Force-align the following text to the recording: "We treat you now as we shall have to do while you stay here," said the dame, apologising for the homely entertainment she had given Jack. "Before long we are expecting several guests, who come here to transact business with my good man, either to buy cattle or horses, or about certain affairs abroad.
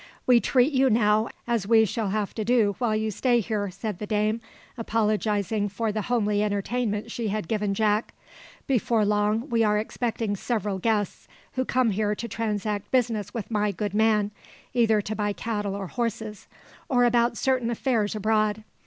"We 0.25 0.39
treat 0.39 0.73
you 0.73 0.89
now 0.89 1.29
as 1.45 1.67
we 1.67 1.85
shall 1.85 2.09
have 2.09 2.33
to 2.33 2.43
do 2.43 2.73
while 2.79 2.95
you 2.95 3.11
stay 3.11 3.39
here," 3.39 3.69
said 3.69 3.99
the 3.99 4.07
dame, 4.07 4.41
apologising 4.75 5.69
for 5.69 5.91
the 5.91 6.01
homely 6.01 6.41
entertainment 6.41 7.11
she 7.11 7.27
had 7.27 7.47
given 7.47 7.75
Jack. 7.75 8.15
"Before 8.65 9.05
long 9.05 9.47
we 9.49 9.63
are 9.63 9.77
expecting 9.77 10.35
several 10.35 10.79
guests, 10.79 11.27
who 11.51 11.65
come 11.65 11.91
here 11.91 12.15
to 12.15 12.27
transact 12.27 12.89
business 12.89 13.31
with 13.31 13.51
my 13.51 13.71
good 13.71 13.93
man, 13.93 14.31
either 14.73 15.03
to 15.03 15.15
buy 15.15 15.33
cattle 15.33 15.75
or 15.75 15.85
horses, 15.85 16.47
or 16.89 17.03
about 17.05 17.37
certain 17.37 17.69
affairs 17.69 18.15
abroad. 18.15 18.63